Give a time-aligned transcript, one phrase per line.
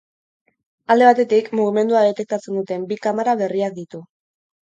[0.93, 4.01] Alde batetik, mugimendua detektatzen duten bi kamara berriak ditu.